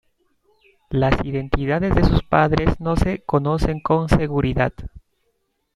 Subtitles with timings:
[0.89, 4.73] Las identidades de sus padres no se conocen con seguridad.